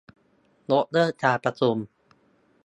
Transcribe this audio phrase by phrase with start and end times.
[0.69, 1.75] ยกเลิกการประชุม